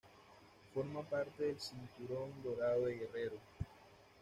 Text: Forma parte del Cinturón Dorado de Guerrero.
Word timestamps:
Forma 0.73 1.03
parte 1.03 1.43
del 1.43 1.59
Cinturón 1.61 2.31
Dorado 2.43 2.85
de 2.87 2.95
Guerrero. 2.95 3.37